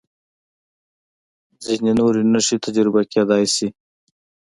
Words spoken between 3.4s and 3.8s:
شي.